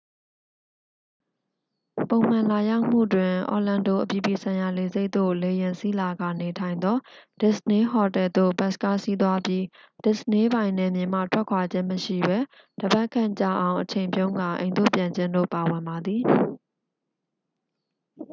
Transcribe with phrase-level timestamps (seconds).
[2.09, 6.97] """ပုံမှန်" လာရောက်မှုတွင် orlando အပြည်ပြည်ဆိုင်ရာလေဆိပ်သို့ လေယာဉ်စီးလာကာ နေထိုင်နိုင်သော
[7.41, 9.63] disney ဟိုတယ်သို့ ဘတ်စ်ကားစီးသွားပြီး
[10.05, 12.37] disney ပိုင် နယ်မြေမှ ထွက်ခွာခြင်းမရှိဘဲ
[12.79, 16.21] တစ်ပတ်ခန့်ကြာအောင်အချိန်ဖြုန်းကာ အိမ်သို့ပြန်ခြင်းတို့ ပါဝင်ပါသည်။